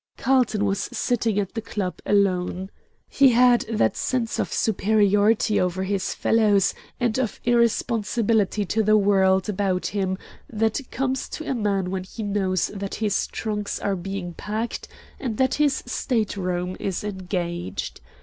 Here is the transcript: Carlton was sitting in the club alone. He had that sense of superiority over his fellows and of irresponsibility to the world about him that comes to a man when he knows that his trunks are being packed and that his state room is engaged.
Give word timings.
Carlton 0.17 0.65
was 0.65 0.79
sitting 0.91 1.37
in 1.37 1.47
the 1.53 1.61
club 1.61 1.99
alone. 2.07 2.71
He 3.07 3.29
had 3.33 3.61
that 3.69 3.95
sense 3.95 4.39
of 4.39 4.51
superiority 4.51 5.59
over 5.61 5.83
his 5.83 6.15
fellows 6.15 6.73
and 6.99 7.19
of 7.19 7.39
irresponsibility 7.43 8.65
to 8.65 8.81
the 8.81 8.97
world 8.97 9.47
about 9.47 9.85
him 9.85 10.17
that 10.49 10.81
comes 10.89 11.29
to 11.29 11.47
a 11.47 11.53
man 11.53 11.91
when 11.91 12.03
he 12.03 12.23
knows 12.23 12.69
that 12.73 12.95
his 12.95 13.27
trunks 13.27 13.79
are 13.79 13.95
being 13.95 14.33
packed 14.33 14.87
and 15.19 15.37
that 15.37 15.53
his 15.61 15.83
state 15.85 16.35
room 16.35 16.75
is 16.79 17.03
engaged. 17.03 18.01